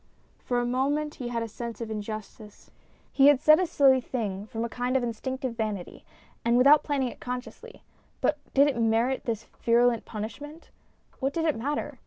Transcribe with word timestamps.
For 0.43 0.59
a 0.59 0.65
moment 0.65 1.13
he 1.21 1.27
had 1.27 1.43
a 1.43 1.47
sense 1.47 1.79
of 1.79 1.91
injustice; 1.91 2.71
he 3.13 3.27
had 3.27 3.39
said 3.39 3.59
a 3.59 3.67
silly 3.67 4.01
thing, 4.01 4.47
from 4.47 4.65
a 4.65 4.67
kind 4.67 4.97
of 4.97 5.03
instinctive 5.03 5.55
vanity 5.55 6.05
and 6.43 6.57
without 6.57 6.81
planning 6.83 7.09
it 7.09 7.19
consciously, 7.19 7.83
but 8.19 8.39
did 8.55 8.67
it 8.67 8.75
merit 8.81 9.25
this 9.25 9.43
virulent 9.61 10.03
punishment? 10.03 10.71
What 11.19 11.33
did 11.33 11.45
it 11.45 11.55
matter? 11.55 11.99